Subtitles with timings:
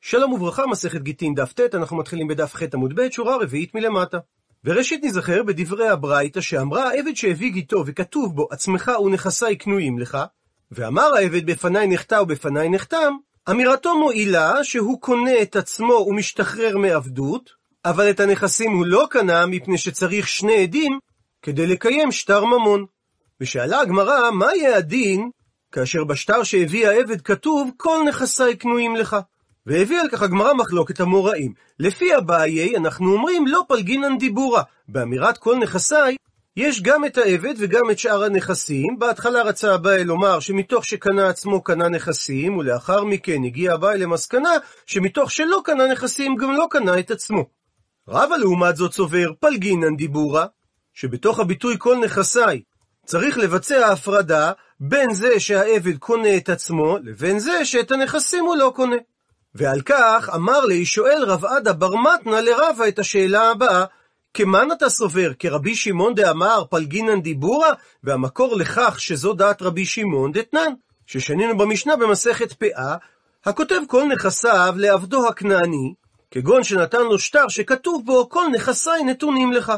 [0.00, 4.18] שלום וברכה, מסכת גיטין דף ט, אנחנו מתחילים בדף ח עמוד ב, שורה רביעית מלמטה.
[4.64, 10.18] וראשית נזכר בדברי הברייתא שאמרה העבד שהביא גיטו וכתוב בו עצמך ונכסי קנויים לך,
[10.72, 13.12] ואמר העבד בפניי נחטא ובפניי נחתם,
[13.50, 17.50] אמירתו מועילה שהוא קונה את עצמו ומשתחרר מעבדות,
[17.84, 20.98] אבל את הנכסים הוא לא קנה מפני שצריך שני עדים
[21.42, 22.84] כדי לקיים שטר ממון.
[23.40, 25.30] ושאלה הגמרא, מה יהיה הדין
[25.72, 29.16] כאשר בשטר שהביא העבד כתוב כל נכסי קנויים לך?
[29.68, 31.52] והביא על כך הגמרא מחלוקת המוראים.
[31.78, 34.62] לפי אביי אנחנו אומרים לא פלגינן דיבורה.
[34.88, 36.16] באמירת כל נכסי
[36.56, 38.98] יש גם את העבד וגם את שאר הנכסים.
[38.98, 44.50] בהתחלה רצה אביי לומר שמתוך שקנה עצמו קנה נכסים, ולאחר מכן הגיע אביי למסקנה
[44.86, 47.44] שמתוך שלא קנה נכסים גם לא קנה את עצמו.
[48.08, 50.46] רבא לעומת זאת סובר פלגינן דיבורה,
[50.94, 52.62] שבתוך הביטוי כל נכסי
[53.06, 58.72] צריך לבצע הפרדה בין זה שהעבד קונה את עצמו, לבין זה שאת הנכסים הוא לא
[58.76, 58.96] קונה.
[59.54, 63.84] ועל כך אמר לי שואל רב עדה בר מתנה לרבה את השאלה הבאה,
[64.34, 67.72] כמן אתה סובר, כרבי שמעון דאמר פלגינן דיבורה,
[68.04, 70.72] והמקור לכך שזו דעת רבי שמעון דתנן,
[71.06, 72.96] ששנינו במשנה במסכת פאה,
[73.44, 75.94] הכותב כל נכסיו לעבדו הכנעני,
[76.30, 79.72] כגון שנתן לו שטר שכתוב בו כל נכסי נתונים לך.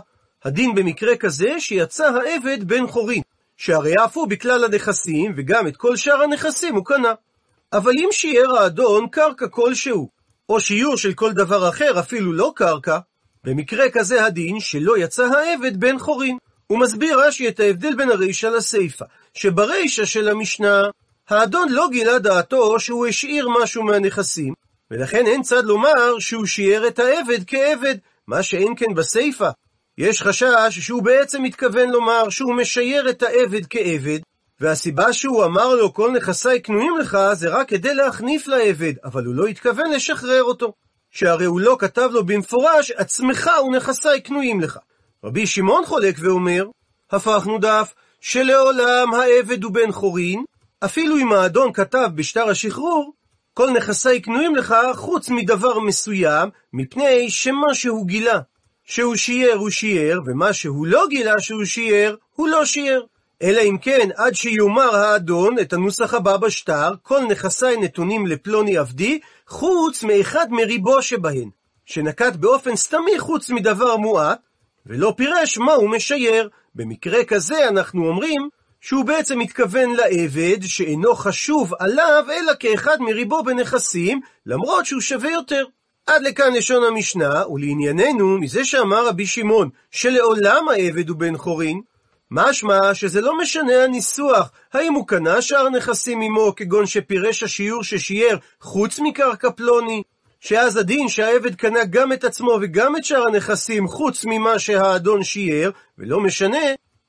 [0.44, 3.22] הדין במקרה כזה שיצא העבד בן חורין,
[3.56, 7.12] שהרי אף הוא בכלל הנכסים, וגם את כל שאר הנכסים הוא קנה.
[7.72, 10.08] אבל אם שיער האדון קרקע כלשהו,
[10.48, 12.98] או שיעור של כל דבר אחר, אפילו לא קרקע,
[13.44, 16.36] במקרה כזה הדין שלא יצא העבד בן חורין.
[16.66, 19.04] הוא מסביר רש"י את ההבדל בין הרישא לסיפא,
[19.34, 20.82] שברישא של המשנה,
[21.28, 24.54] האדון לא גילה דעתו שהוא השאיר משהו מהנכסים,
[24.90, 27.94] ולכן אין צד לומר שהוא שיער את העבד כעבד,
[28.26, 29.50] מה שאין כן בסיפא.
[29.98, 34.18] יש חשש שהוא בעצם מתכוון לומר שהוא משייר את העבד כעבד,
[34.60, 39.34] והסיבה שהוא אמר לו כל נכסי קנויים לך זה רק כדי להחניף לעבד, אבל הוא
[39.34, 40.72] לא התכוון לשחרר אותו.
[41.10, 44.78] שהרי הוא לא כתב לו במפורש עצמך ונכסי קנויים לך.
[45.24, 46.66] רבי שמעון חולק ואומר,
[47.10, 50.44] הפכנו דף שלעולם העבד הוא בן חורין,
[50.84, 53.12] אפילו אם האדון כתב בשטר השחרור,
[53.54, 58.40] כל נכסי קנויים לך חוץ מדבר מסוים, מפני שמה שהוא גילה
[58.84, 63.00] שהוא שיער הוא שיער, ומה שהוא לא גילה שהוא שיער, הוא לא שיער.
[63.42, 69.20] אלא אם כן, עד שיאמר האדון את הנוסח הבא בשטר, כל נכסי נתונים לפלוני עבדי,
[69.46, 71.50] חוץ מאחד מריבו שבהן,
[71.84, 74.38] שנקט באופן סתמי חוץ מדבר מועט,
[74.86, 76.48] ולא פירש מה הוא משייר.
[76.74, 78.48] במקרה כזה אנחנו אומרים
[78.80, 85.64] שהוא בעצם מתכוון לעבד שאינו חשוב עליו אלא כאחד מריבו בנכסים, למרות שהוא שווה יותר.
[86.06, 91.80] עד לכאן לשון המשנה, ולענייננו, מזה שאמר רבי שמעון, שלעולם העבד הוא בן חורין,
[92.30, 98.36] משמע שזה לא משנה הניסוח, האם הוא קנה שאר נכסים עמו, כגון שפירש השיעור ששיער
[98.60, 100.02] חוץ מקרקע פלוני,
[100.40, 105.70] שאז הדין שהעבד קנה גם את עצמו וגם את שאר הנכסים חוץ ממה שהאדון שיער,
[105.98, 106.66] ולא משנה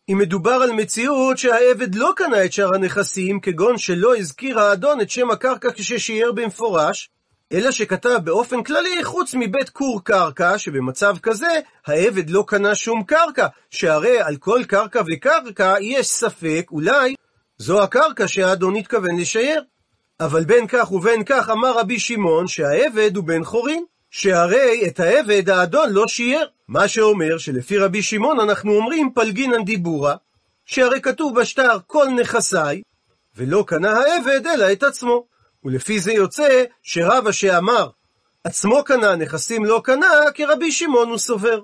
[0.10, 5.10] אם מדובר על מציאות שהעבד לא קנה את שאר הנכסים, כגון שלא הזכיר האדון את
[5.10, 7.10] שם הקרקע כששיער במפורש,
[7.52, 13.48] אלא שכתב באופן כללי חוץ מבית כור קרקע, שבמצב כזה העבד לא קנה שום קרקע,
[13.70, 17.16] שהרי על כל קרקע וקרקע יש ספק, אולי
[17.58, 19.64] זו הקרקע שהאדון התכוון לשייר.
[20.20, 25.50] אבל בין כך ובין כך אמר רבי שמעון שהעבד הוא בן חורין, שהרי את העבד
[25.50, 26.48] האדון לא שייר.
[26.68, 30.16] מה שאומר שלפי רבי שמעון אנחנו אומרים פלגינן דיבורה,
[30.66, 32.82] שהרי כתוב בשטר כל נכסי,
[33.36, 35.31] ולא קנה העבד אלא את עצמו.
[35.66, 37.90] ולפי זה יוצא שרבא שאמר
[38.44, 41.62] עצמו קנה, נכסים לא קנה, כרבי שמעון הוא סובר.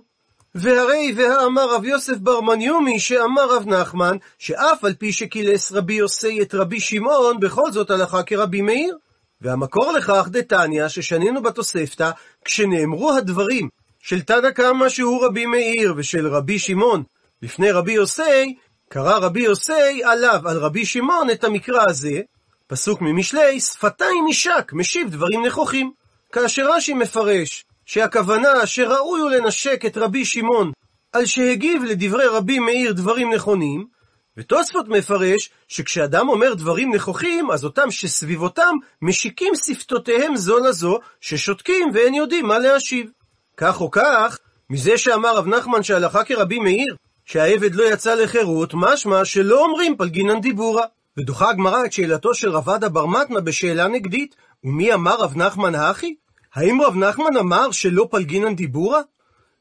[0.56, 6.42] והרי והאמר רב יוסף בר מניומי שאמר רב נחמן, שאף על פי שקילס רבי יוסי
[6.42, 8.98] את רבי שמעון, בכל זאת הלכה כרבי מאיר.
[9.42, 12.12] והמקור לכך דתניא, ששנינו בתוספתא,
[12.46, 13.70] כשנאמרו הדברים
[14.00, 17.04] של תנא קמא שהוא רבי מאיר ושל רבי שמעון
[17.42, 18.56] לפני רבי יוסי,
[18.90, 22.22] קרא רבי יוסי עליו, על רבי שמעון, את המקרא הזה,
[22.68, 25.92] פסוק ממשלי, שפתיים יישק, משיב דברים נכוחים.
[26.32, 30.72] כאשר רש"י מפרש שהכוונה שראוי הוא לנשק את רבי שמעון
[31.14, 33.88] על שהגיב לדברי רבי מאיר דברים נכונים,
[34.38, 42.14] ותוספות מפרש שכשאדם אומר דברים נכוחים, אז אותם שסביבותם משיקים שפתותיהם זו לזו, ששותקים ואין
[42.14, 43.10] יודעים מה להשיב.
[43.58, 44.38] כך או כך,
[44.70, 50.42] מזה שאמר רב נחמן שהלכה כרבי מאיר, שהעבד לא יצא לחירות, משמע שלא אומרים פלגינן
[50.42, 50.86] דיבורה.
[51.18, 55.76] ודוחה הגמרא את שאלתו של רב עדה בר מתנה בשאלה נגדית, ומי אמר רב נחמן
[55.76, 56.16] האחי?
[56.56, 59.02] האם רב נחמן אמר שלא פלגינן דיבורה?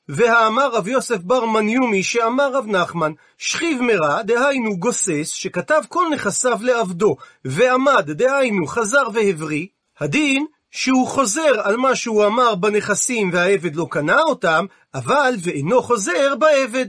[0.09, 6.59] והאמר רב יוסף בר מניומי שאמר רב נחמן, שכיב מרע, דהיינו גוסס, שכתב כל נכסיו
[6.63, 9.67] לעבדו, ועמד, דהיינו חזר והבריא,
[10.01, 16.35] הדין שהוא חוזר על מה שהוא אמר בנכסים והעבד לא קנה אותם, אבל ואינו חוזר
[16.39, 16.87] בעבד.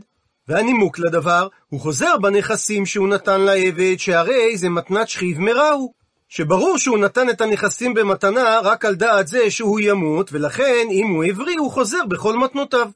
[0.47, 5.93] והנימוק לדבר, הוא חוזר בנכסים שהוא נתן לעבד, שהרי זה מתנת שכיב מרעו.
[6.29, 11.23] שברור שהוא נתן את הנכסים במתנה רק על דעת זה שהוא ימות, ולכן אם הוא
[11.23, 12.89] הבריא הוא חוזר בכל מתנותיו.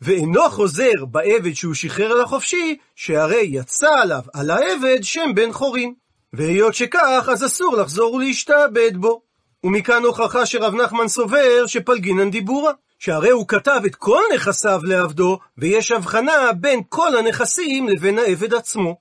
[0.00, 5.94] ואינו חוזר בעבד שהוא שחרר לחופשי, שהרי יצא עליו, על העבד, שם בן חורין.
[6.32, 9.22] והיות שכך, אז אסור לחזור ולהשתעבד בו.
[9.64, 12.72] ומכאן הוכחה שרב נחמן סובר שפלגינן דיבורה.
[12.98, 18.96] שהרי הוא כתב את כל נכסיו לעבדו, ויש הבחנה בין כל הנכסים לבין העבד עצמו.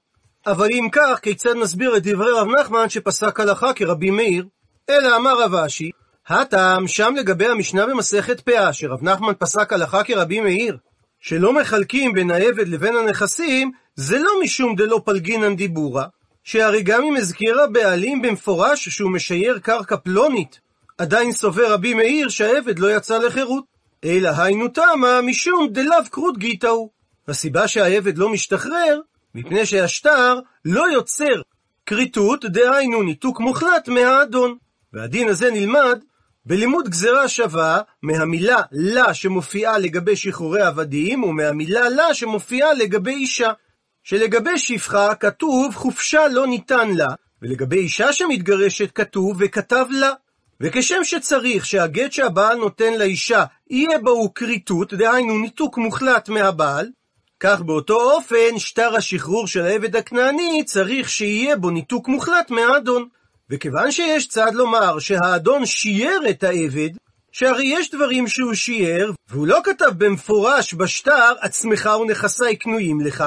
[0.48, 4.46] אבל אם כך, כיצד נסביר את דברי רב נחמן שפסק הלכה כרבי מאיר?
[4.90, 5.92] אלא אמר רב אשי,
[6.28, 10.78] הטעם שם לגבי המשנה במסכת פאה, שרב נחמן פסק הלכה כרבי מאיר,
[11.20, 16.06] שלא מחלקים בין העבד לבין הנכסים, זה לא משום דלא פלגינן דיבורה,
[16.44, 20.60] שהרי גם אם הזכיר הבעלים במפורש שהוא משייר קרקע פלונית,
[20.98, 23.77] עדיין סובר רבי מאיר שהעבד לא יצא לחירות.
[24.08, 26.90] אלא היינו תמה משום דלאו קרות גיטה הוא.
[27.28, 29.00] הסיבה שהעבד לא משתחרר,
[29.36, 31.42] מפני שהשטר לא יוצר
[31.86, 34.56] כריתות, דהיינו ניתוק מוחלט מהאדון.
[34.94, 36.00] והדין הזה נלמד
[36.46, 43.52] בלימוד גזירה שווה מהמילה לה שמופיעה לגבי שחרורי עבדים, ומהמילה לה שמופיעה לגבי אישה.
[44.04, 47.08] שלגבי שפחה כתוב חופשה לא ניתן לה,
[47.42, 50.12] ולגבי אישה שמתגרשת כתוב וכתב לה.
[50.62, 56.90] וכשם שצריך שהגט שהבעל נותן לאישה יהיה בו כריתות, דהיינו ניתוק מוחלט מהבעל,
[57.40, 63.08] כך באותו אופן שטר השחרור של העבד הכנעני צריך שיהיה בו ניתוק מוחלט מהאדון.
[63.50, 66.90] וכיוון שיש צד לומר שהאדון שייר את העבד,
[67.32, 73.24] שהרי יש דברים שהוא שייר, והוא לא כתב במפורש בשטר עצמך ונכסי קנויים לך,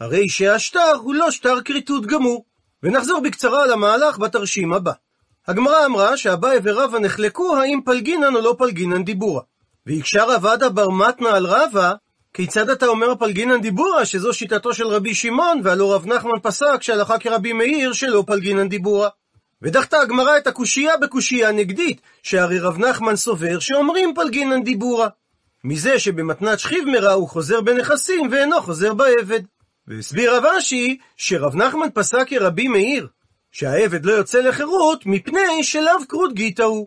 [0.00, 2.44] הרי שהשטר הוא לא שטר כריתות גמור.
[2.82, 4.92] ונחזור בקצרה למהלך בתרשים הבא.
[5.48, 9.42] הגמרא אמרה שאביי ורבא נחלקו האם פלגינן או לא פלגינן דיבורה.
[9.86, 11.92] והקשה רבדה בר מתנה על רבא,
[12.34, 17.18] כיצד אתה אומר פלגינן דיבורה, שזו שיטתו של רבי שמעון, והלא רב נחמן פסק שהלכה
[17.18, 19.08] כרבי מאיר שלא פלגינן דיבורה.
[19.62, 25.08] ודחתה הגמרא את הקושייה בקושייה נגדית, שהרי רב נחמן סובר שאומרים פלגינן דיבורה.
[25.64, 29.40] מזה שבמתנת שכיב מרע הוא חוזר בנכסים ואינו חוזר בעבד.
[29.88, 33.08] והסביר רב אשי שרב נחמן פסק כרבי מאיר,
[33.54, 36.86] שהעבד לא יוצא לחירות מפני שלאו קרות גיטה הוא.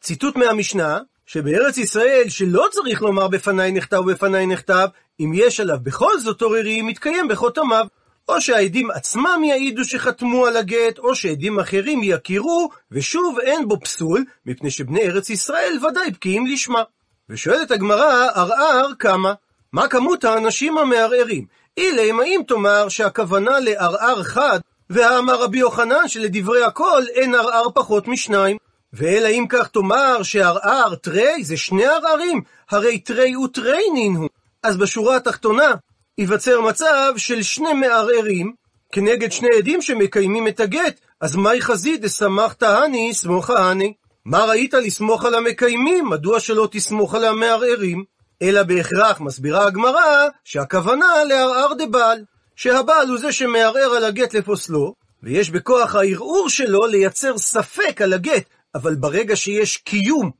[0.00, 4.88] ציטוט מהמשנה, שבארץ ישראל שלא צריך לומר בפניי נכתב ובפניי נכתב,
[5.20, 7.86] אם יש עליו בכל זאת עוררי, מתקיים בחותמיו.
[8.28, 14.24] או שהעדים עצמם יעידו שחתמו על הגט, או שעדים אחרים יכירו, ושוב אין בו פסול,
[14.46, 16.82] מפני שבני ארץ ישראל ודאי בקיאים לשמה.
[17.28, 19.34] ושואלת הגמרא, ערער כמה?
[19.72, 21.46] מה כמות האנשים המערערים?
[21.76, 24.60] אילם, האם תאמר שהכוונה לערער חד,
[24.90, 28.56] והאמר רבי יוחנן שלדברי הכל אין ערער פחות משניים?
[28.92, 32.40] ואלא אם כך תאמר שערער תרי זה שני ערערים,
[32.70, 34.28] הרי תרי ותרינין הוא.
[34.62, 35.74] אז בשורה התחתונה,
[36.18, 38.52] ייווצר מצב של שני מערערים
[38.92, 43.92] כנגד שני עדים שמקיימים את הגט, אז מהי חזית דסמכת הני סמוך הני?
[44.24, 46.08] מה ראית לסמוך על המקיימים?
[46.08, 48.04] מדוע שלא תסמוך על המערערים?
[48.42, 52.24] אלא בהכרח מסבירה הגמרא שהכוונה לערער דבעל,
[52.58, 58.44] שהבעל הוא זה שמערער על הגט לפוסלו, ויש בכוח הערעור שלו לייצר ספק על הגט,
[58.74, 60.30] אבל ברגע שיש קיום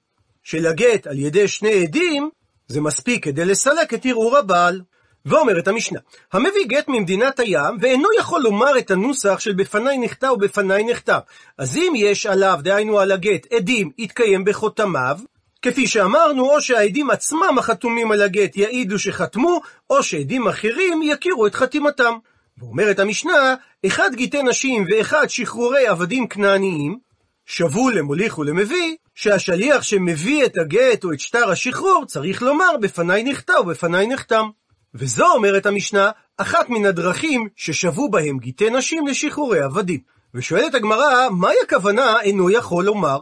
[0.42, 2.30] של הגט על ידי שני עדים,
[2.68, 4.80] זה מספיק כדי לסלק את ערעור הבעל.
[5.26, 5.98] ואומרת המשנה,
[6.32, 11.18] המביא גט ממדינת הים, ואינו יכול לומר את הנוסח של בפניי נחטא ובפניי נחטא.
[11.58, 15.18] אז אם יש עליו, דהיינו על הגט, עדים, יתקיים בחותמיו,
[15.62, 19.60] כפי שאמרנו, או שהעדים עצמם החתומים על הגט יעידו שחתמו,
[19.90, 22.14] או שעדים אחרים יכירו את חתימתם.
[22.58, 23.54] ואומרת המשנה,
[23.86, 26.98] אחד גיטי נשים ואחד שחרורי עבדים כנעניים,
[27.46, 33.54] שבו למוליך ולמביא, שהשליח שמביא את הגט או את שטר השחרור צריך לומר בפניי נכתב
[33.60, 34.48] ובפניי נחתם.
[34.94, 40.00] וזו אומרת המשנה, אחת מן הדרכים ששבו בהם גיטי נשים לשחרורי עבדים.
[40.34, 43.18] ושואלת הגמרא, מהי הכוונה אינו יכול לומר?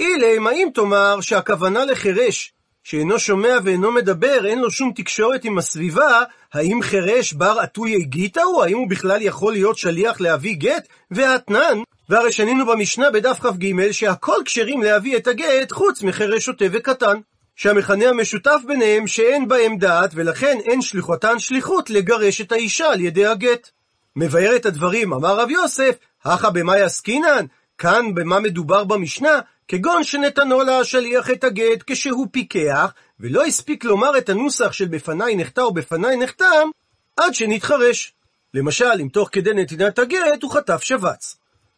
[0.00, 2.52] אילם, האם תאמר שהכוונה לחירש,
[2.84, 6.22] שאינו שומע ואינו מדבר, אין לו שום תקשורת עם הסביבה,
[6.52, 8.62] האם חירש בר עטוי גיטה הוא?
[8.64, 10.88] האם הוא בכלל יכול להיות שליח להביא גט?
[11.10, 17.16] והאתנן, והרי שנינו במשנה בדף כ"ג שהכל כשרים להביא את הגט חוץ מחירש שוטה וקטן.
[17.56, 23.26] שהמכנה המשותף ביניהם שאין בהם דעת, ולכן אין שליחותן שליחות לגרש את האישה על ידי
[23.26, 23.70] הגט.
[24.16, 27.46] מבאר את הדברים, אמר רב יוסף, הכה במאי עסקינן?
[27.78, 29.40] כאן במה מדובר במשנה?
[29.68, 35.36] כגון שנתנו לה השליח את הגט כשהוא פיקח, ולא הספיק לומר את הנוסח של בפניי
[35.36, 36.68] נחתה ובפניי נחתם,
[37.16, 38.14] עד שנתחרש.
[38.54, 41.36] למשל, אם תוך כדי נתינת הגט הוא חטף שבץ.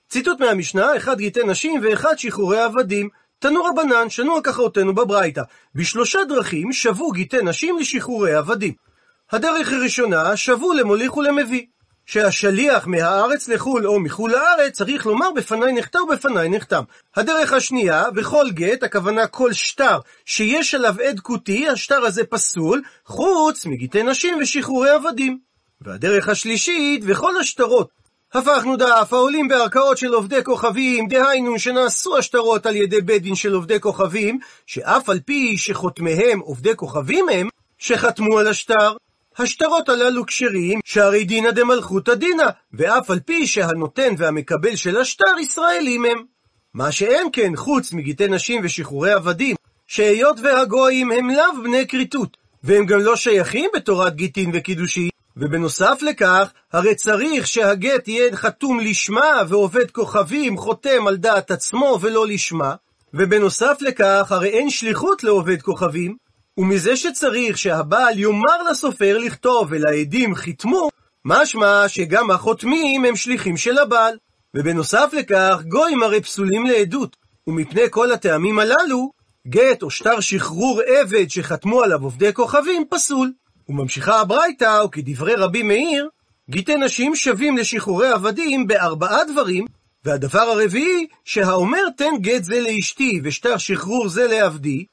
[0.08, 3.08] ציטוט מהמשנה, אחד גיטי נשים ואחד שחרורי עבדים.
[3.38, 5.42] תנו רבנן, שנוע כחרותינו בברייתא,
[5.74, 8.72] בשלושה דרכים שבו גיטי נשים לשחרורי עבדים.
[9.32, 11.66] הדרך הראשונה, שבו למוליך ולמביא.
[12.06, 16.82] שהשליח מהארץ לחו"ל או מחו"ל לארץ צריך לומר בפניי נחתם ובפניי נחתם.
[17.16, 23.66] הדרך השנייה, בכל גט, הכוונה כל שטר שיש עליו עד כותי, השטר הזה פסול, חוץ
[23.66, 25.38] מגיטי נשים ושחרורי עבדים.
[25.80, 27.88] והדרך השלישית, וכל השטרות
[28.34, 33.54] הפכנו דף העולים בערכאות של עובדי כוכבים, דהיינו שנעשו השטרות על ידי בית דין של
[33.54, 38.96] עובדי כוכבים, שאף על פי שחותמיהם עובדי כוכבים הם, שחתמו על השטר,
[39.38, 46.04] השטרות הללו כשרים, שהרי דינא דמלכותא דינא, ואף על פי שהנותן והמקבל של השטר ישראלים
[46.04, 46.24] הם.
[46.74, 52.86] מה שאין כן, חוץ מגיטי נשים ושחרורי עבדים, שהיות והגויים הם לאו בני כריתות, והם
[52.86, 59.90] גם לא שייכים בתורת גיטין וקידושין, ובנוסף לכך, הרי צריך שהגט יהיה חתום לשמה, ועובד
[59.90, 62.74] כוכבים חותם על דעת עצמו ולא לשמה,
[63.14, 66.16] ובנוסף לכך, הרי אין שליחות לעובד כוכבים,
[66.58, 70.88] ומזה שצריך שהבעל יאמר לסופר לכתוב ולעדים חיתמו,
[71.24, 74.16] משמע שגם החותמים הם שליחים של הבעל.
[74.54, 79.10] ובנוסף לכך, גויים הרי פסולים לעדות, ומפני כל הטעמים הללו,
[79.48, 83.32] גט או שטר שחרור עבד שחתמו עליו עובדי כוכבים פסול.
[83.68, 86.08] וממשיכה הברייתא, וכדברי רבי מאיר,
[86.50, 89.64] גיטי נשים שווים לשחרורי עבדים בארבעה דברים,
[90.04, 94.84] והדבר הרביעי, שהאומר תן גט זה לאשתי ושטר שחרור זה לעבדי,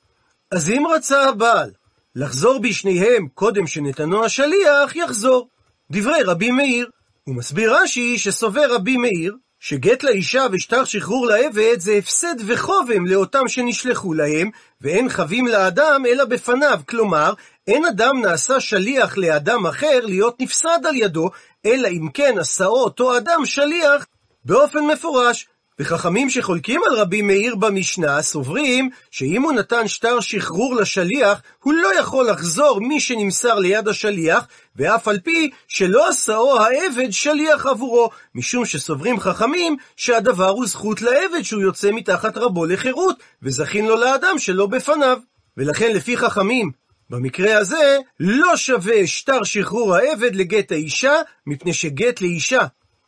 [0.52, 1.72] אז אם רצה הבעל
[2.16, 5.48] לחזור בשניהם קודם שנתנו השליח, יחזור.
[5.92, 6.90] דברי רבי מאיר.
[7.24, 13.48] הוא מסביר רש"י שסובר רבי מאיר, שגט לאישה ושטר שחרור לעבד זה הפסד וחובם לאותם
[13.48, 14.50] שנשלחו להם,
[14.82, 17.34] ואין חבים לאדם אלא בפניו, כלומר,
[17.68, 21.30] אין אדם נעשה שליח לאדם אחר להיות נפסד על ידו,
[21.66, 24.06] אלא אם כן עשאו אותו אדם שליח
[24.46, 25.48] באופן מפורש.
[25.82, 32.00] וחכמים שחולקים על רבי מאיר במשנה סוברים שאם הוא נתן שטר שחרור לשליח, הוא לא
[32.00, 38.66] יכול לחזור מי שנמסר ליד השליח, ואף על פי שלא עשאו העבד שליח עבורו, משום
[38.66, 44.66] שסוברים חכמים שהדבר הוא זכות לעבד שהוא יוצא מתחת רבו לחירות, וזכין לו לאדם שלא
[44.66, 45.18] בפניו.
[45.58, 46.72] ולכן לפי חכמים,
[47.10, 51.16] במקרה הזה לא שווה שטר שחרור העבד לגט האישה,
[51.48, 52.66] מפני שגט לאישה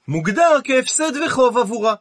[0.08, 1.96] מוגדר כהפסד וחוב עבורה.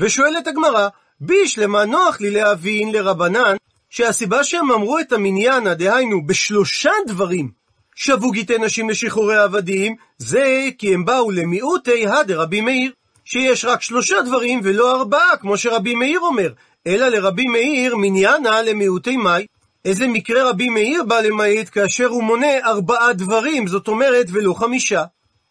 [0.00, 0.88] ושואלת הגמרא,
[1.20, 3.56] בישלמה נוח לי להבין לרבנן,
[3.90, 7.50] שהסיבה שהם אמרו את המניינה, דהיינו בשלושה דברים,
[7.94, 12.92] שבו גיטי נשים לשחרורי עבדים, זה כי הם באו למיעוטי הדרבי מאיר,
[13.24, 16.52] שיש רק שלושה דברים ולא ארבעה, כמו שרבי מאיר אומר,
[16.86, 19.46] אלא לרבי מאיר מניינה למיעוטי מאי.
[19.84, 25.04] איזה מקרה רבי מאיר בא למעט כאשר הוא מונה ארבעה דברים, זאת אומרת ולא חמישה.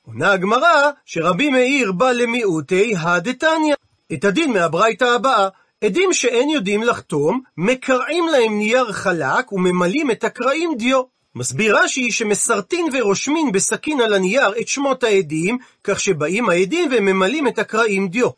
[0.07, 3.75] עונה הגמרא שרבי מאיר בא למיעוטי הדתניא.
[4.13, 5.47] את הדין מהברייתא הבאה,
[5.83, 11.01] עדים שאין יודעים לחתום, מקרעים להם נייר חלק וממלאים את הקרעים דיו.
[11.35, 17.59] מסביר רש"י שמסרטין ורושמין בסכין על הנייר את שמות העדים, כך שבאים העדים וממלאים את
[17.59, 18.29] הקרעים דיו.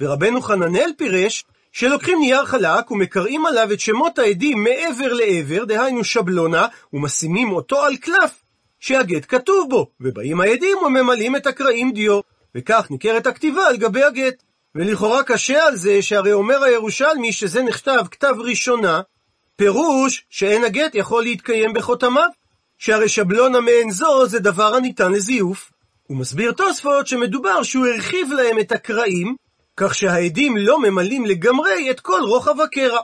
[0.00, 6.66] ורבנו חננאל פירש שלוקחים נייר חלק ומקרעים עליו את שמות העדים מעבר לעבר, דהיינו שבלונה,
[6.92, 8.42] ומשימים אותו על קלף
[8.80, 12.20] שהגט כתוב בו, ובאים העדים וממלאים את הקרעים דיו.
[12.54, 14.42] וכך ניכרת הכתיבה על גבי הגט.
[14.74, 19.00] ולכאורה קשה על זה שהרי אומר הירושלמי שזה נכתב כתב ראשונה,
[19.56, 22.28] פירוש שאין הגט יכול להתקיים בחותמיו,
[22.78, 25.70] שהרי שבלונה מעין זו זה דבר הניתן לזיוף.
[26.08, 29.36] הוא מסביר תוספות שמדובר שהוא הרחיב להם את הקרעים,
[29.76, 33.00] כך שהעדים לא ממלאים לגמרי את כל רוחב הקרע.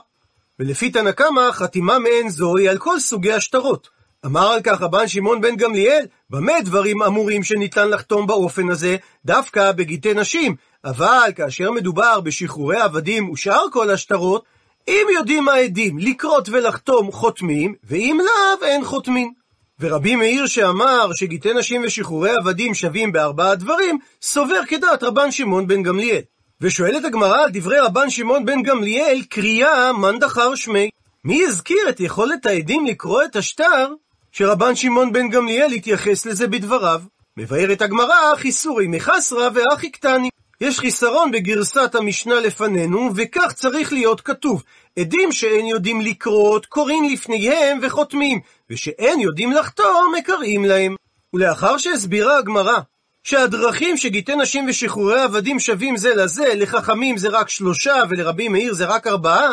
[0.59, 3.89] ולפי תנא קמא, חתימה מעין זו היא על כל סוגי השטרות.
[4.25, 9.71] אמר על כך רבן שמעון בן גמליאל, במה דברים אמורים שניתן לחתום באופן הזה, דווקא
[9.71, 14.43] בגיטי נשים, אבל כאשר מדובר בשחרורי עבדים ושאר כל השטרות,
[14.87, 19.33] אם יודעים העדים לקרות ולחתום חותמים, ואם לאו אין חותמים.
[19.79, 25.83] ורבי מאיר שאמר שגיטי נשים ושחרורי עבדים שווים בארבעה דברים, סובר כדעת רבן שמעון בן
[25.83, 26.21] גמליאל.
[26.61, 30.89] ושואלת הגמרא על דברי רבן שמעון בן גמליאל, קריאה מאן דחר שמי.
[31.23, 33.93] מי הזכיר את יכולת העדים לקרוא את השטר
[34.31, 37.01] שרבן שמעון בן גמליאל התייחס לזה בדבריו?
[37.37, 40.29] מבארת הגמרא, חיסורי מחסרא ואחי קטני.
[40.61, 44.63] יש חיסרון בגרסת המשנה לפנינו, וכך צריך להיות כתוב.
[44.99, 48.39] עדים שאין יודעים לקרות, קוראים לפניהם וחותמים,
[48.69, 50.95] ושאין יודעים לחתום, מקראים להם.
[51.33, 52.79] ולאחר שהסבירה הגמרא
[53.23, 58.85] שהדרכים שגיטי נשים ושחרורי עבדים שווים זה לזה, לחכמים זה רק שלושה ולרבי מאיר זה
[58.85, 59.51] רק ארבעה,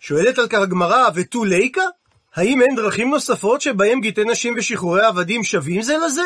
[0.00, 1.84] שואלת על כך הגמרא, ותו ליקה?
[2.36, 6.24] האם אין דרכים נוספות שבהם גיטי נשים ושחרורי עבדים שווים זה לזה?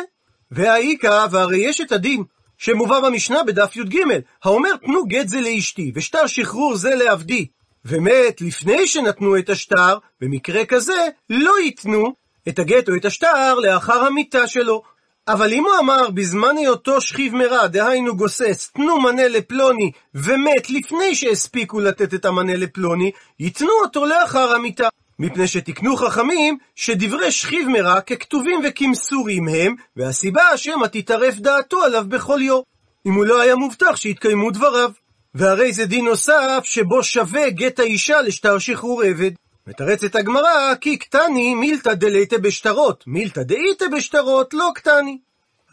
[0.50, 2.25] והאיכא, והרי יש את הדין
[2.61, 3.97] שמובא במשנה בדף י"ג,
[4.45, 7.47] האומר תנו גט זה לאשתי, ושטר שחרור זה לעבדי.
[7.85, 12.14] ומת לפני שנתנו את השטר, במקרה כזה לא ייתנו
[12.49, 14.83] את הגט או את השטר לאחר המיטה שלו.
[15.29, 21.14] אבל אם הוא אמר בזמן היותו שכיב מרע, דהיינו גוסס, תנו מנה לפלוני, ומת לפני
[21.14, 24.88] שהספיקו לתת את המנה לפלוני, ייתנו אותו לאחר המיטה.
[25.21, 32.39] מפני שתקנו חכמים שדברי שכיב מרע ככתובים וכמסורים הם, והסיבה שמא תתערף דעתו עליו בכל
[32.43, 32.62] יום.
[33.07, 34.91] אם הוא לא היה מובטח שיתקיימו דבריו.
[35.35, 39.31] והרי זה דין נוסף שבו שווה גט האישה לשטר שחרור עבד.
[39.67, 45.19] מתרצת הגמרא, כי קטני מילתא דלייתא בשטרות, מילתא דאיתא בשטרות לא קטני.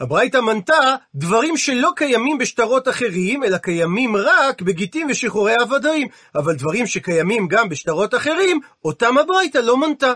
[0.00, 6.86] הברייתא מנתה דברים שלא קיימים בשטרות אחרים, אלא קיימים רק בגיטים ושחרורי עבדים, אבל דברים
[6.86, 10.12] שקיימים גם בשטרות אחרים, אותם הברייתא לא מנתה.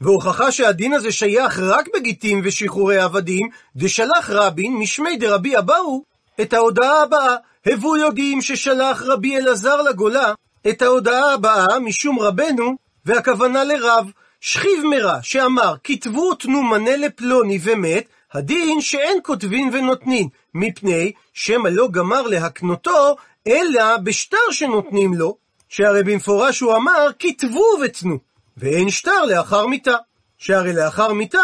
[0.00, 6.02] והוכחה שהדין הזה שייך רק בגיטים ושחרורי עבדים, דשלח רבין משמי דרבי אבאו
[6.40, 7.36] את ההודעה הבאה.
[7.66, 10.34] הבו יודעים ששלח רבי אלעזר לגולה
[10.68, 14.10] את ההודעה הבאה משום רבנו, והכוונה לרב,
[14.40, 21.88] שכיב מרע, שאמר, כתבו תנו מנה לפלוני ומת, הדין שאין כותבין ונותנין, מפני שמא לא
[21.90, 25.36] גמר להקנותו, אלא בשטר שנותנים לו,
[25.68, 28.18] שהרי במפורש הוא אמר, כתבו ותנו,
[28.56, 29.96] ואין שטר לאחר מיתה.
[30.38, 31.38] שהרי לאחר מיתה,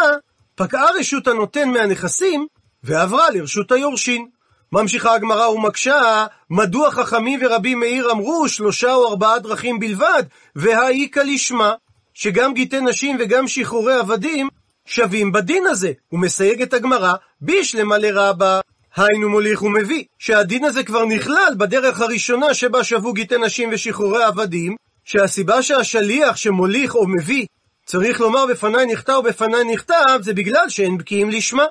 [0.55, 2.47] פקעה רשות הנותן מהנכסים,
[2.83, 4.27] ועברה לרשות היורשין.
[4.71, 10.23] ממשיכה הגמרא ומקשה, מדוע חכמים ורבי מאיר אמרו שלושה או ארבעה דרכים בלבד,
[10.55, 11.73] והאיכא לשמה,
[12.13, 14.47] שגם גיטי נשים וגם שחרורי עבדים
[14.89, 15.91] שווים בדין הזה.
[16.07, 18.59] הוא מסייג את הגמרא, בישלמה לרבה.
[18.95, 24.75] היינו מוליך ומביא, שהדין הזה כבר נכלל בדרך הראשונה שבה שבו גיטי נשים ושחרורי עבדים,
[25.05, 27.45] שהסיבה שהשליח שמוליך או מביא
[27.85, 31.65] צריך לומר בפניי נכתב ובפניי נכתב, זה בגלל שאין בקיאים לשמה.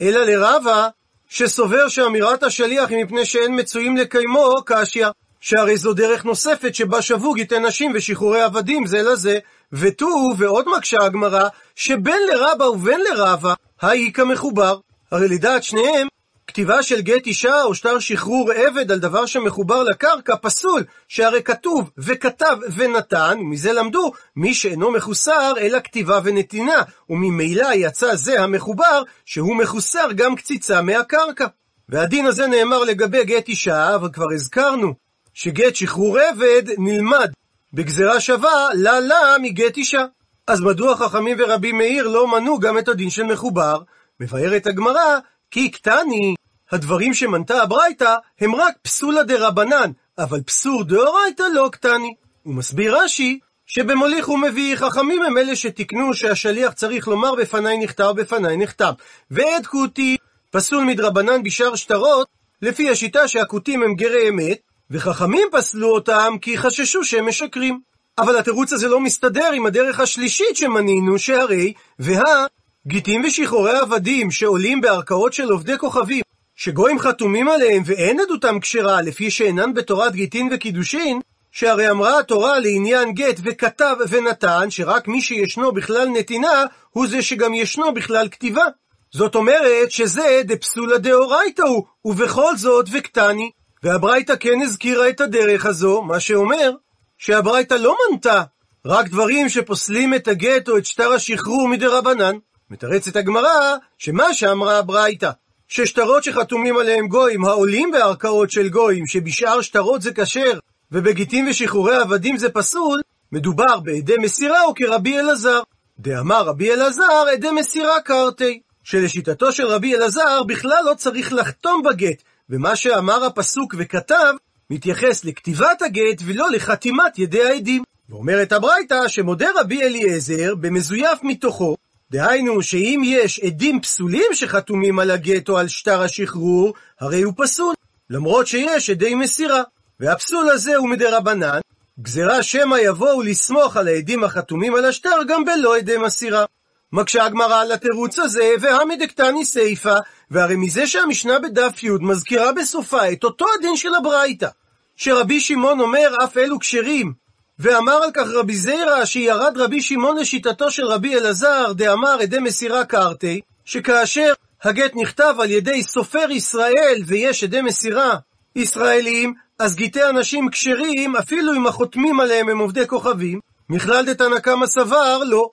[0.00, 0.88] אלא לרבה,
[1.28, 5.06] שסובר שאמירת השליח היא מפני שאין מצויים לקיימו, קשיא.
[5.40, 9.38] שהרי זו דרך נוספת שבה שבו גיטי נשים ושחרורי עבדים זה לזה,
[9.74, 14.78] ותו, ועוד מקשה הגמרא, שבין לרבה ובין לרבה, האיכא מחובר.
[15.12, 16.08] הרי לדעת שניהם,
[16.46, 21.90] כתיבה של גט אישה או שטר שחרור עבד על דבר שמחובר לקרקע פסול, שהרי כתוב
[21.98, 29.56] וכתב ונתן, ומזה למדו מי שאינו מחוסר אלא כתיבה ונתינה, וממילא יצא זה המחובר שהוא
[29.56, 31.46] מחוסר גם קציצה מהקרקע.
[31.88, 34.94] והדין הזה נאמר לגבי גט אישה, אבל כבר הזכרנו
[35.34, 37.30] שגט שחרור עבד נלמד
[37.74, 40.04] בגזרה שווה לה לה מגט אישה.
[40.46, 43.78] אז מדוע חכמים ורבי מאיר לא מנו גם את הדין של מחובר?
[44.20, 45.18] מבארת הגמרא,
[45.50, 46.34] כי קטני,
[46.70, 52.14] הדברים שמנתה הברייתא הם רק פסולה דרבנן, אבל פסור דאורייתא לא קטני.
[52.42, 58.56] הוא מסביר רש"י, שבמוליך ומביא חכמים הם אלה שתיקנו שהשליח צריך לומר בפניי נכתב בפניי
[58.56, 58.92] נכתב.
[59.30, 60.16] ואת כותי
[60.50, 62.28] פסול מדרבנן בשאר שטרות,
[62.62, 64.58] לפי השיטה שהכותים הם גרי אמת,
[64.90, 67.80] וחכמים פסלו אותם כי חששו שהם משקרים.
[68.18, 72.46] אבל התירוץ הזה לא מסתדר עם הדרך השלישית שמנינו, שהרי, וה...
[72.86, 76.22] גיטים ושחרורי עבדים שעולים בערכאות של עובדי כוכבים,
[76.56, 81.20] שגויים חתומים עליהם ואין עדותם כשרה לפי שאינן בתורת גיטין וקידושין,
[81.52, 87.54] שהרי אמרה התורה לעניין גט וכתב ונתן, שרק מי שישנו בכלל נתינה, הוא זה שגם
[87.54, 88.64] ישנו בכלל כתיבה.
[89.12, 93.50] זאת אומרת שזה דפסולא דאורייתא הוא, ובכל זאת וקטני.
[93.84, 96.70] והברייתא כן הזכירה את הדרך הזו, מה שאומר
[97.18, 98.42] שהברייתא לא מנתה
[98.86, 102.36] רק דברים שפוסלים את הגט או את שטר השחרור מדי רבנן.
[102.70, 105.30] מתרצת הגמרא שמה שאמרה הברייתא,
[105.68, 110.58] ששטרות שחתומים עליהם גויים העולים בערכאות של גויים, שבשאר שטרות זה כשר,
[110.92, 113.00] ובגיטים ושחרורי עבדים זה פסול,
[113.32, 115.60] מדובר בעדי מסירה או כרבי אלעזר.
[115.98, 122.22] דאמר רבי אלעזר, עדי מסירה קרתי, שלשיטתו של רבי אלעזר בכלל לא צריך לחתום בגט,
[122.50, 124.34] ומה שאמר הפסוק וכתב,
[124.70, 127.82] מתייחס לכתיבת הגט ולא לחתימת ידי העדים.
[128.08, 131.76] ואומרת הברייתא שמודה רבי אליעזר במזויף מתוכו,
[132.10, 137.74] דהיינו שאם יש עדים פסולים שחתומים על הגט או על שטר השחרור, הרי הוא פסול,
[138.10, 139.62] למרות שיש עדי מסירה.
[140.00, 141.60] והפסול הזה הוא מדי רבנן,
[142.00, 146.44] גזירה שמא יבואו לסמוך על העדים החתומים על השטר גם בלא עדי מסירה.
[146.92, 149.98] מקשה הגמרא על התירוץ הזה, והמדקתני סיפא,
[150.30, 154.48] והרי מזה שהמשנה בדף י' מזכירה בסופה את אותו הדין של הברייתא,
[154.96, 157.12] שרבי שמעון אומר אף אלו כשרים,
[157.58, 162.84] ואמר על כך רבי זיירא שירד רבי שמעון לשיטתו של רבי אלעזר, דאמר עדי מסירה
[162.84, 164.32] קרתי, שכאשר
[164.62, 168.16] הגט נכתב על ידי סופר ישראל ויש עדי מסירה
[168.56, 174.66] ישראלים, אז גיטי אנשים כשרים, אפילו אם החותמים עליהם הם עובדי כוכבים, מכלל דתנא קמא
[174.66, 175.48] סבר, לא.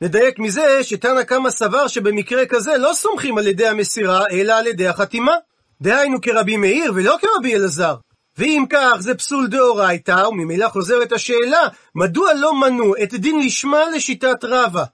[0.00, 4.88] נדייק מזה שתנא קמא סבר שבמקרה כזה לא סומכים על ידי המסירה, אלא על ידי
[4.88, 5.32] החתימה.
[5.80, 7.94] דהיינו כרבי מאיר ולא כרבי אלעזר.
[8.38, 14.44] ואם כך זה פסול דאורייתא, וממילא חוזרת השאלה, מדוע לא מנו את דין לשמה לשיטת
[14.44, 14.84] רבא?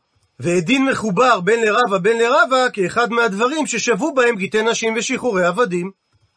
[0.41, 5.91] ואת דין מחובר בין לרבא בין לרבא כאחד מהדברים ששבו בהם גיטי נשים ושחרורי עבדים.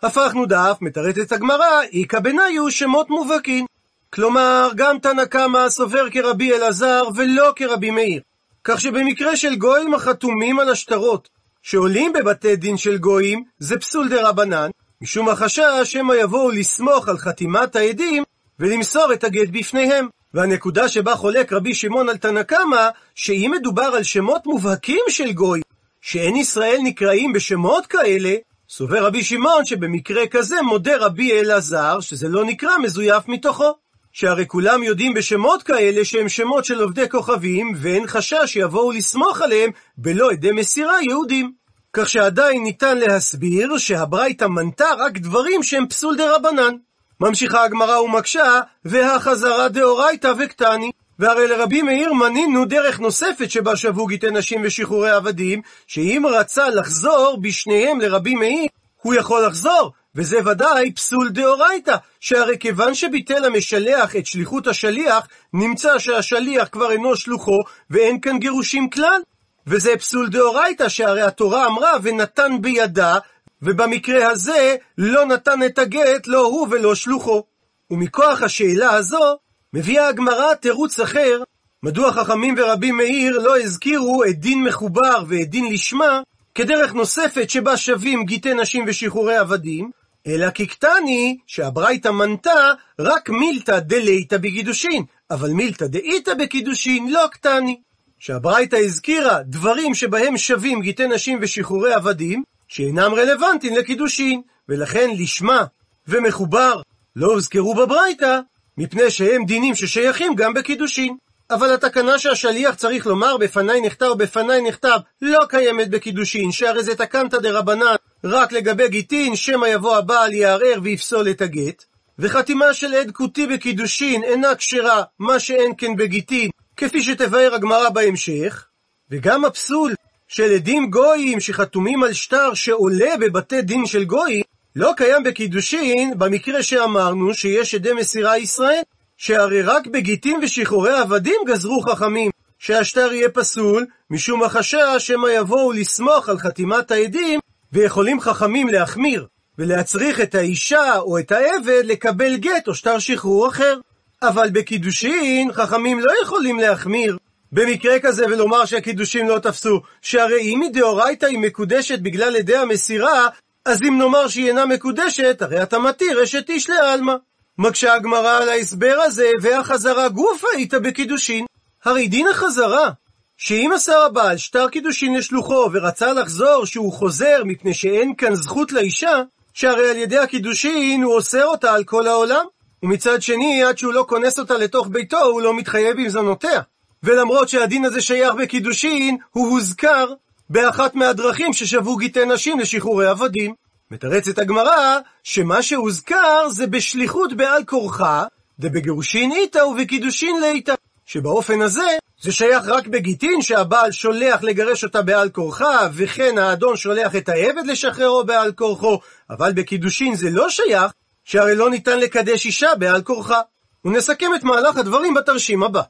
[0.04, 3.65] הפכנו דף, מתרצת הגמרא, איכא בניו שמות מובהקין.
[4.13, 8.21] כלומר, גם תנא קמא סובר כרבי אלעזר ולא כרבי מאיר.
[8.67, 11.30] כך שבמקרה של גויים החתומים על השטרות,
[11.62, 14.69] שעולים בבתי דין של גויים, זה פסול דה רבנן,
[15.01, 18.23] משום החשש שמא יבואו לסמוך על חתימת העדים
[18.60, 20.08] ולמסור את הגט בפניהם.
[20.34, 25.62] והנקודה שבה חולק רבי שמעון על תנא קמא, שאם מדובר על שמות מובהקים של גוי,
[26.01, 28.36] שאין ישראל נקראים בשמות כאלה,
[28.69, 33.84] סובר רבי שמעון שבמקרה כזה מודה רבי אלעזר, שזה לא נקרא מזויף מתוכו.
[34.17, 39.71] שהרי כולם יודעים בשמות כאלה שהם שמות של עובדי כוכבים, ואין חשש שיבואו לסמוך עליהם
[39.97, 41.51] בלא עדי מסירה יהודים.
[41.93, 46.75] כך שעדיין ניתן להסביר שהברייתא מנתה רק דברים שהם פסול דה רבנן.
[47.19, 50.91] ממשיכה הגמרא ומקשה, והחזרה דאורייתא וקטני.
[51.19, 57.38] והרי לרבי מאיר מנינו דרך נוספת שבה שבו גיטי נשים ושחרורי עבדים, שאם רצה לחזור
[57.41, 58.67] בשניהם לרבי מאיר,
[59.01, 65.99] הוא יכול לחזור, וזה ודאי פסול דאורייתא, שהרי כיוון שביטל המשלח את שליחות השליח, נמצא
[65.99, 69.21] שהשליח כבר אינו שלוחו, ואין כאן גירושים כלל.
[69.67, 73.17] וזה פסול דאורייתא, שהרי התורה אמרה ונתן בידה,
[73.62, 77.43] ובמקרה הזה לא נתן את הגט, לא הוא ולא שלוחו.
[77.91, 79.38] ומכוח השאלה הזו,
[79.73, 81.43] מביאה הגמרא תירוץ אחר,
[81.84, 86.21] מדוע חכמים ורבי מאיר לא הזכירו את דין מחובר ואת דין לשמה,
[86.56, 89.91] כדרך נוספת שבה שווים גיטי נשים ושחרורי עבדים,
[90.27, 97.81] אלא כקטני, שהברייתא מנתה רק מילתא דליתא בקידושין, אבל מילתא דאיתא בקידושין לא קטני.
[98.19, 105.65] שהברייתא הזכירה דברים שבהם שווים גיטי נשים ושחרורי עבדים, שאינם רלוונטיים לקידושין, ולכן לשמה
[106.07, 106.81] ומחובר
[107.15, 108.39] לא הוזכרו בברייתא,
[108.77, 111.17] מפני שהם דינים ששייכים גם בקידושין.
[111.49, 117.38] אבל התקנה שהשליח צריך לומר בפניי נכתב ובפניי נכתב לא קיימת בקידושין, שהרי זה תקנתא
[117.38, 121.83] דרבנן רק לגבי גיטין, שמא יבוא הבעל יערער ויפסול את הגט.
[122.19, 128.65] וחתימה של עד כותי בקידושין אינה כשרה, מה שאין כן בגיטין, כפי שתבאר הגמרא בהמשך.
[129.11, 129.93] וגם הפסול
[130.27, 134.43] של עדים גויים שחתומים על שטר שעולה בבתי דין של גויים,
[134.75, 138.81] לא קיים בקידושין במקרה שאמרנו שיש עדי מסירה ישראל,
[139.17, 146.29] שהרי רק בגיטין ושחרורי עבדים גזרו חכמים שהשטר יהיה פסול, משום החשש שמא יבואו לסמוך
[146.29, 147.39] על חתימת העדים,
[147.75, 153.79] ויכולים חכמים להחמיר, ולהצריך את האישה או את העבד לקבל גט או שטר שחרור אחר.
[154.21, 157.17] אבל בקידושין חכמים לא יכולים להחמיר,
[157.51, 163.27] במקרה כזה ולומר שהקידושים לא תפסו, שהרי אם היא דאורייתא היא מקודשת בגלל עדי המסירה,
[163.65, 167.15] אז אם נאמר שהיא אינה מקודשת, הרי אתה מתיר אשת איש לעלמא.
[167.57, 171.45] מקשה הגמרא על ההסבר הזה, והחזרה גופה איתה בקידושין.
[171.85, 172.89] הרי דין החזרה,
[173.37, 179.21] שאם עשה הבעל שטר קידושין לשלוחו ורצה לחזור שהוא חוזר מפני שאין כאן זכות לאישה,
[179.53, 182.45] שהרי על ידי הקידושין הוא אוסר אותה על כל העולם.
[182.83, 186.61] ומצד שני, עד שהוא לא כונס אותה לתוך ביתו, הוא לא מתחייב עם זונותיה.
[187.03, 190.13] ולמרות שהדין הזה שייך בקידושין, הוא הוזכר
[190.49, 193.53] באחת מהדרכים ששבו גיטי נשים לשחרורי עבדים.
[193.91, 198.23] מתרצת הגמרא, שמה שהוזכר זה בשליחות בעל כורחה,
[198.59, 200.73] דבגירושין איתה ובקידושין לאיתה.
[201.05, 201.87] שבאופן הזה,
[202.21, 207.65] זה שייך רק בגיטין שהבעל שולח לגרש אותה בעל כורחה, וכן האדון שולח את העבד
[207.67, 210.91] לשחררו בעל כורחו, אבל בקידושין זה לא שייך,
[211.23, 213.41] שהרי לא ניתן לקדש אישה בעל כורחה.
[213.85, 215.81] ונסכם את מהלך הדברים בתרשים הבא.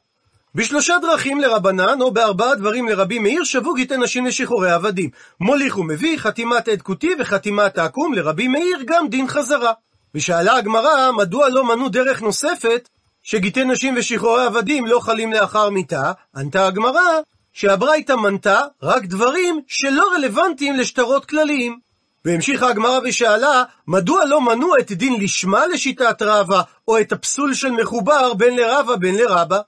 [0.55, 5.09] בשלושה דרכים לרבנן, או בארבעה דברים לרבי מאיר, שבו גיטי נשים לשחרורי עבדים.
[5.39, 9.71] מוליך ומביא, חתימת עד כותי וחתימת העקום, לרבי מאיר גם דין חזרה.
[10.15, 12.89] ושאלה הגמרא, מדוע לא מנו דרך נוספת,
[13.27, 16.11] שגיטי נשים ושחרורי עבדים לא חלים לאחר מיתה?
[16.35, 17.19] ענתה הגמרא,
[17.53, 21.79] שהברייתא מנתה רק דברים שלא רלוונטיים לשטרות כלליים.
[22.25, 27.71] והמשיכה הגמרא ושאלה, מדוע לא מנו את דין לשמה לשיטת רבא, או את הפסול של
[27.71, 29.59] מחובר בין לרבא בין לרבא?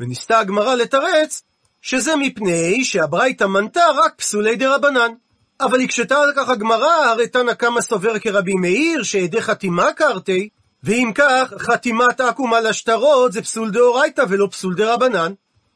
[0.00, 1.42] וניסתה הגמרא לתרץ
[1.82, 5.12] שזה מפני שהברייתא מנתה רק פסולי דה רבנן.
[5.60, 10.48] אבל הקשתה על כך הגמרא, הרי תנא קמא סובר כרבי מאיר, שעדי חתימה קרתי,
[10.84, 15.32] ואם כך, חתימת עקום על השטרות זה פסול דאורייתא ולא פסול דה רבנן.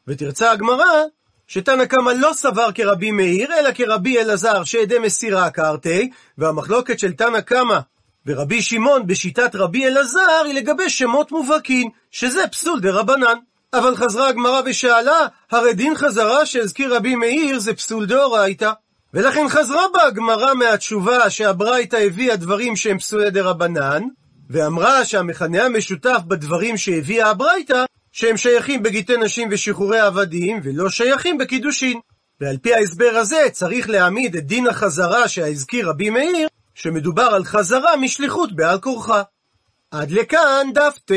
[0.07, 1.03] ותרצה הגמרא,
[1.47, 7.41] שתנא קמא לא סבר כרבי מאיר, אלא כרבי אלעזר שעדי מסירה קרתי, והמחלוקת של תנא
[7.41, 7.79] קמא
[8.25, 13.37] ורבי שמעון בשיטת רבי אלעזר היא לגבי שמות מובהקים, שזה פסול דה רבנן.
[13.73, 18.71] אבל חזרה הגמרא ושאלה, הרי דין חזרה שהזכיר רבי מאיר זה פסול דאורייתא.
[19.13, 24.03] ולכן חזרה בה הגמרא מהתשובה שהברייתא הביאה דברים שהם פסולי דרבנן,
[24.49, 31.99] ואמרה שהמכנה המשותף בדברים שהביאה הברייתא, שהם שייכים בגיטי נשים ושחרורי עבדים, ולא שייכים בקידושין.
[32.41, 37.95] ועל פי ההסבר הזה צריך להעמיד את דין החזרה שהזכיר רבי מאיר, שמדובר על חזרה
[37.97, 39.21] משליחות בעל כורחה.
[39.91, 41.11] עד לכאן דף ט.